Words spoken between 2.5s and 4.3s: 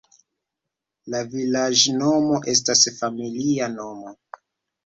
estas familia nomo.